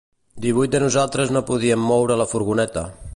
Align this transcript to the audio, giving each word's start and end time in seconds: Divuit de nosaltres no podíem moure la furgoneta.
Divuit 0.45 0.71
de 0.75 0.79
nosaltres 0.83 1.33
no 1.37 1.43
podíem 1.51 1.87
moure 1.91 2.21
la 2.23 2.31
furgoneta. 2.35 2.87